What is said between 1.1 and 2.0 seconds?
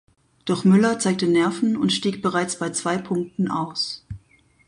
Nerven und